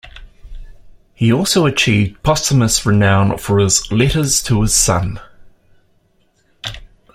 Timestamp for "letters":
3.91-4.41